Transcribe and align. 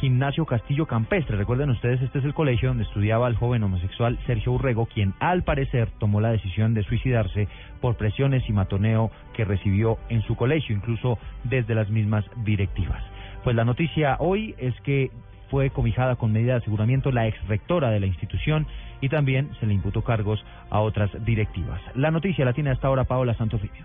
Gimnasio 0.00 0.44
Castillo 0.44 0.86
Campestre. 0.86 1.36
Recuerden 1.36 1.70
ustedes, 1.70 2.02
este 2.02 2.18
es 2.18 2.24
el 2.24 2.34
colegio 2.34 2.68
donde 2.68 2.84
estudiaba 2.84 3.28
el 3.28 3.36
joven 3.36 3.62
homosexual 3.62 4.18
Sergio 4.26 4.52
Urrego, 4.52 4.86
quien 4.86 5.14
al 5.20 5.42
parecer 5.42 5.88
tomó 5.98 6.20
la 6.20 6.30
decisión 6.30 6.74
de 6.74 6.82
suicidarse 6.82 7.48
por 7.80 7.96
presiones 7.96 8.48
y 8.48 8.52
matoneo 8.52 9.10
que 9.34 9.44
recibió 9.44 9.98
en 10.08 10.22
su 10.22 10.36
colegio, 10.36 10.76
incluso 10.76 11.18
desde 11.44 11.74
las 11.74 11.88
mismas 11.88 12.24
directivas. 12.44 13.02
Pues 13.42 13.56
la 13.56 13.64
noticia 13.64 14.16
hoy 14.18 14.54
es 14.58 14.74
que 14.82 15.10
fue 15.50 15.70
cobijada 15.70 16.16
con 16.16 16.32
medida 16.32 16.52
de 16.52 16.58
aseguramiento 16.58 17.10
la 17.10 17.26
ex 17.26 17.38
rectora 17.46 17.90
de 17.90 18.00
la 18.00 18.06
institución 18.06 18.66
y 19.00 19.08
también 19.08 19.50
se 19.60 19.66
le 19.66 19.74
imputó 19.74 20.02
cargos 20.02 20.44
a 20.70 20.80
otras 20.80 21.10
directivas. 21.24 21.80
La 21.94 22.10
noticia 22.10 22.44
la 22.44 22.52
tiene 22.52 22.70
hasta 22.70 22.88
ahora 22.88 23.04
Paola 23.04 23.34
Santofimio. 23.34 23.84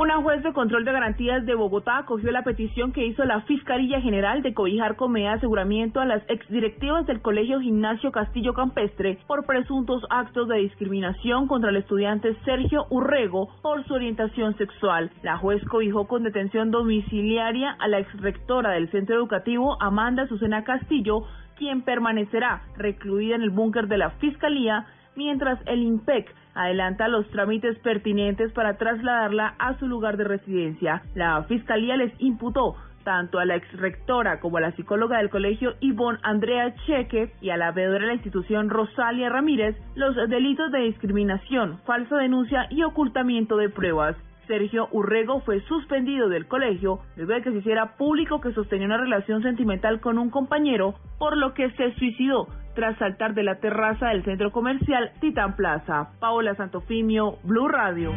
Una 0.00 0.16
juez 0.22 0.42
de 0.42 0.54
control 0.54 0.86
de 0.86 0.92
garantías 0.92 1.44
de 1.44 1.54
Bogotá 1.54 1.98
acogió 1.98 2.30
la 2.30 2.42
petición 2.42 2.90
que 2.90 3.04
hizo 3.04 3.22
la 3.26 3.42
Fiscalía 3.42 4.00
General 4.00 4.40
de 4.40 4.54
cobijar 4.54 4.96
con 4.96 5.12
medida 5.12 5.32
de 5.32 5.36
aseguramiento 5.36 6.00
a 6.00 6.06
las 6.06 6.22
exdirectivas 6.30 7.06
del 7.06 7.20
Colegio 7.20 7.60
Gimnasio 7.60 8.10
Castillo 8.10 8.54
Campestre 8.54 9.18
por 9.26 9.44
presuntos 9.44 10.02
actos 10.08 10.48
de 10.48 10.56
discriminación 10.56 11.46
contra 11.46 11.68
el 11.68 11.76
estudiante 11.76 12.34
Sergio 12.46 12.86
Urrego 12.88 13.50
por 13.60 13.86
su 13.86 13.92
orientación 13.92 14.56
sexual. 14.56 15.10
La 15.22 15.36
juez 15.36 15.62
cobijó 15.66 16.08
con 16.08 16.22
detención 16.22 16.70
domiciliaria 16.70 17.76
a 17.78 17.86
la 17.86 17.98
exrectora 17.98 18.70
del 18.70 18.90
centro 18.90 19.16
educativo 19.16 19.76
Amanda 19.82 20.26
Susana 20.28 20.64
Castillo, 20.64 21.24
quien 21.58 21.82
permanecerá 21.82 22.62
recluida 22.78 23.34
en 23.34 23.42
el 23.42 23.50
búnker 23.50 23.86
de 23.86 23.98
la 23.98 24.12
Fiscalía 24.12 24.86
mientras 25.14 25.58
el 25.66 25.82
IMPEC 25.82 26.39
adelanta 26.54 27.08
los 27.08 27.28
trámites 27.30 27.78
pertinentes 27.78 28.52
para 28.52 28.76
trasladarla 28.76 29.54
a 29.58 29.78
su 29.78 29.86
lugar 29.86 30.16
de 30.16 30.24
residencia. 30.24 31.02
La 31.14 31.42
Fiscalía 31.44 31.96
les 31.96 32.12
imputó 32.18 32.76
tanto 33.04 33.38
a 33.38 33.44
la 33.44 33.56
exrectora 33.56 34.40
como 34.40 34.58
a 34.58 34.60
la 34.60 34.72
psicóloga 34.72 35.18
del 35.18 35.30
colegio 35.30 35.74
Ivonne 35.80 36.18
Andrea 36.22 36.74
Cheque 36.86 37.32
y 37.40 37.50
a 37.50 37.56
la 37.56 37.72
veedora 37.72 38.00
de 38.00 38.06
la 38.08 38.14
institución 38.14 38.68
Rosalia 38.68 39.28
Ramírez 39.28 39.76
los 39.94 40.14
delitos 40.28 40.70
de 40.70 40.80
discriminación, 40.80 41.80
falsa 41.86 42.16
denuncia 42.16 42.66
y 42.70 42.82
ocultamiento 42.82 43.56
de 43.56 43.68
pruebas. 43.68 44.16
Sergio 44.46 44.88
Urrego 44.90 45.40
fue 45.42 45.60
suspendido 45.62 46.28
del 46.28 46.48
colegio 46.48 46.98
luego 47.16 47.34
de 47.34 47.42
que 47.42 47.52
se 47.52 47.58
hiciera 47.58 47.96
público 47.96 48.40
que 48.40 48.52
sostenía 48.52 48.86
una 48.86 48.96
relación 48.96 49.42
sentimental 49.42 50.00
con 50.00 50.18
un 50.18 50.28
compañero, 50.28 50.94
por 51.18 51.36
lo 51.36 51.54
que 51.54 51.70
se 51.72 51.94
suicidó 51.94 52.48
tras 52.80 52.96
saltar 52.96 53.34
de 53.34 53.42
la 53.42 53.56
terraza 53.56 54.06
del 54.06 54.24
centro 54.24 54.50
comercial 54.52 55.12
Titán 55.20 55.54
Plaza. 55.54 56.12
Paola 56.18 56.54
Santofimio, 56.54 57.36
Blue 57.44 57.68
Radio. 57.68 58.10